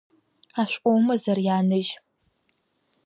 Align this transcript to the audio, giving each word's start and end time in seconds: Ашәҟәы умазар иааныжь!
Ашәҟәы 0.61 0.89
умазар 0.97 1.37
иааныжь! 1.45 1.91